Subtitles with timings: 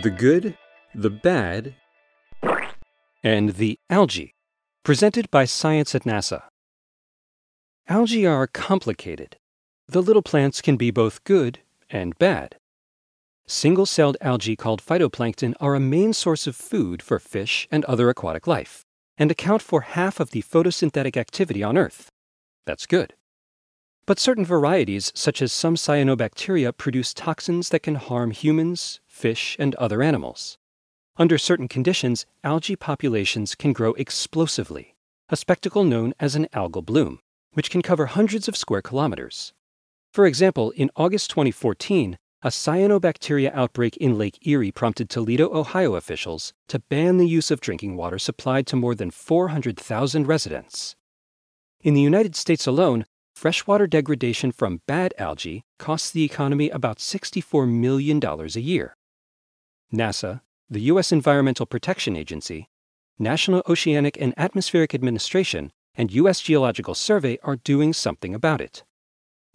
[0.00, 0.56] the good,
[0.94, 1.74] the bad,
[3.22, 4.34] and the algae,
[4.84, 6.44] presented by Science at NASA.
[7.88, 9.36] Algae are complicated.
[9.86, 11.58] The little plants can be both good
[11.90, 12.56] and bad.
[13.46, 18.08] Single celled algae called phytoplankton are a main source of food for fish and other
[18.08, 18.84] aquatic life
[19.18, 22.08] and account for half of the photosynthetic activity on Earth.
[22.64, 23.14] That's good.
[24.04, 29.76] But certain varieties, such as some cyanobacteria, produce toxins that can harm humans, fish, and
[29.76, 30.58] other animals.
[31.16, 34.96] Under certain conditions, algae populations can grow explosively,
[35.28, 37.20] a spectacle known as an algal bloom,
[37.52, 39.52] which can cover hundreds of square kilometers.
[40.12, 46.52] For example, in August 2014, a cyanobacteria outbreak in Lake Erie prompted Toledo, Ohio officials
[46.66, 50.96] to ban the use of drinking water supplied to more than 400,000 residents.
[51.82, 53.06] In the United States alone,
[53.42, 58.96] freshwater degradation from bad algae costs the economy about $64 million a year.
[59.92, 61.10] NASA, the U.S.
[61.10, 62.68] Environmental Protection Agency,
[63.18, 66.40] National Oceanic and Atmospheric Administration, and U.S.
[66.40, 68.84] Geological Survey are doing something about it.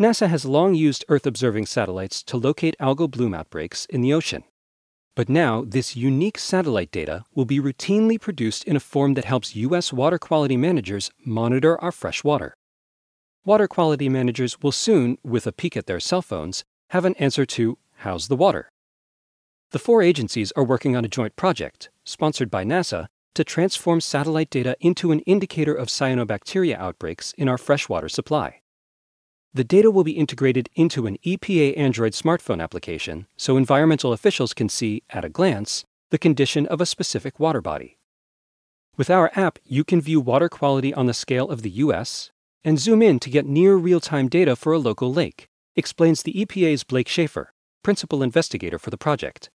[0.00, 4.44] NASA has long used Earth observing satellites to locate algal bloom outbreaks in the ocean.
[5.14, 9.54] But now, this unique satellite data will be routinely produced in a form that helps
[9.54, 9.92] U.S.
[9.92, 12.54] water quality managers monitor our fresh water.
[13.46, 17.44] Water quality managers will soon, with a peek at their cell phones, have an answer
[17.44, 18.70] to How's the water?
[19.70, 24.48] The four agencies are working on a joint project, sponsored by NASA, to transform satellite
[24.48, 28.60] data into an indicator of cyanobacteria outbreaks in our freshwater supply.
[29.52, 34.70] The data will be integrated into an EPA Android smartphone application so environmental officials can
[34.70, 37.98] see, at a glance, the condition of a specific water body.
[38.96, 42.30] With our app, you can view water quality on the scale of the US
[42.64, 46.32] and zoom in to get near real time data for a local lake, explains the
[46.34, 49.50] EPA's Blake Schaeffer, principal investigator for the project.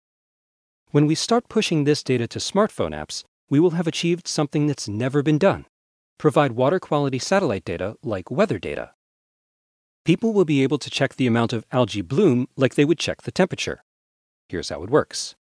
[0.92, 4.88] When we start pushing this data to smartphone apps, we will have achieved something that's
[4.88, 5.66] never been done
[6.18, 8.92] provide water quality satellite data like weather data
[10.10, 13.22] people will be able to check the amount of algae bloom like they would check
[13.22, 13.84] the temperature.
[14.48, 15.36] Here's how it works.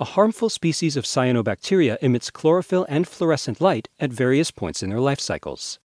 [0.00, 4.98] A harmful species of cyanobacteria emits chlorophyll and fluorescent light at various points in their
[4.98, 5.78] life cycles.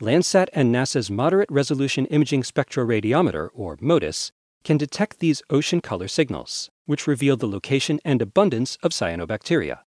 [0.00, 4.30] Landsat and NASA's Moderate Resolution Imaging Spectroradiometer, or MODIS,
[4.62, 9.80] can detect these ocean color signals, which reveal the location and abundance of cyanobacteria.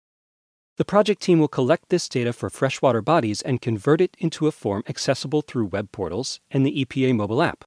[0.76, 4.52] The project team will collect this data for freshwater bodies and convert it into a
[4.52, 7.64] form accessible through web portals and the EPA mobile app.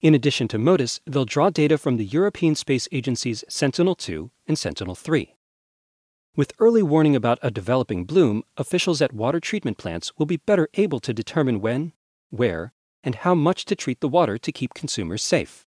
[0.00, 4.58] In addition to MODIS, they'll draw data from the European Space Agency's Sentinel 2 and
[4.58, 5.34] Sentinel 3.
[6.38, 10.68] With early warning about a developing bloom, officials at water treatment plants will be better
[10.74, 11.94] able to determine when,
[12.30, 12.72] where,
[13.02, 15.66] and how much to treat the water to keep consumers safe.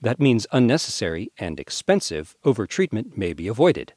[0.00, 3.94] That means unnecessary and expensive overtreatment may be avoided.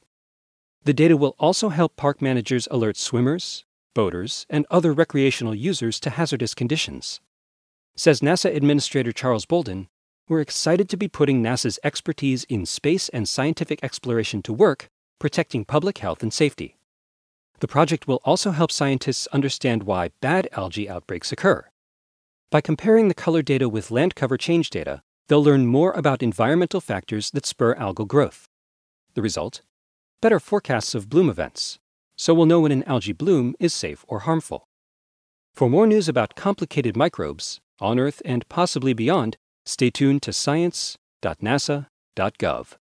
[0.83, 3.63] The data will also help park managers alert swimmers,
[3.93, 7.21] boaters, and other recreational users to hazardous conditions.
[7.95, 9.89] Says NASA Administrator Charles Bolden,
[10.27, 14.89] we're excited to be putting NASA's expertise in space and scientific exploration to work,
[15.19, 16.77] protecting public health and safety.
[17.59, 21.65] The project will also help scientists understand why bad algae outbreaks occur.
[22.51, 26.81] By comparing the color data with land cover change data, they'll learn more about environmental
[26.81, 28.47] factors that spur algal growth.
[29.13, 29.61] The result?
[30.25, 31.77] better forecasts of bloom events,
[32.15, 34.67] so we'll know when an algae bloom is safe or harmful.
[35.53, 39.37] For more news about complicated microbes, on Earth and possibly beyond,
[39.67, 42.77] stay tuned to science.nasa.gov.